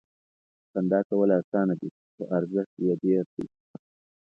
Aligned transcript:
•خندا 0.71 0.99
کول 1.09 1.29
اسانه 1.39 1.73
دي، 1.79 1.89
خو 2.13 2.23
ارزښت 2.37 2.73
یې 2.85 2.93
ډېر 3.03 3.23
دی. 3.35 3.45